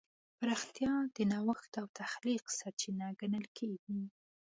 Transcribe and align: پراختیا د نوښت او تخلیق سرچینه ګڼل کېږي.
پراختیا 0.37 0.93
د 1.15 1.17
نوښت 1.31 1.71
او 1.81 1.85
تخلیق 1.99 2.43
سرچینه 2.59 3.07
ګڼل 3.19 3.45
کېږي. 3.57 4.01